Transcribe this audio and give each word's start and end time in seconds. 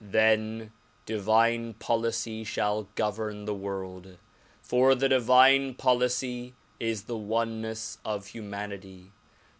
Then 0.03 0.71
divine 1.05 1.75
policy 1.75 2.43
shall 2.43 2.89
govern 2.95 3.45
the 3.45 3.53
world; 3.53 4.17
for 4.63 4.95
the 4.95 5.07
divine 5.07 5.75
policy 5.75 6.55
is 6.79 7.03
the 7.03 7.15
oneness 7.19 7.99
of 8.03 8.25
humanity. 8.29 9.11